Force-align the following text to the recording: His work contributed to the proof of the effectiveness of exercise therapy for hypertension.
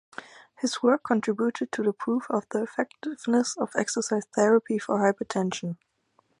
His 0.57 0.81
work 0.81 1.03
contributed 1.03 1.71
to 1.73 1.83
the 1.83 1.93
proof 1.93 2.25
of 2.31 2.49
the 2.49 2.63
effectiveness 2.63 3.55
of 3.55 3.69
exercise 3.75 4.23
therapy 4.35 4.79
for 4.79 4.97
hypertension. 4.97 5.77